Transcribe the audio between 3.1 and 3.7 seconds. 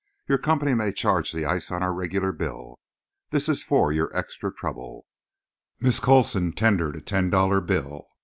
This is